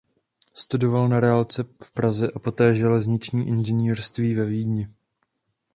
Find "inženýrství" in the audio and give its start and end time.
3.47-4.33